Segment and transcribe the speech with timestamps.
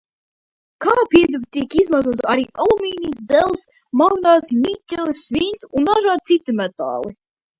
[0.85, 3.67] Kā piedeva tiek izmantots arī alumīnijs, dzelzs,
[4.03, 7.17] mangāns, niķelis, svins un daži citi metāli.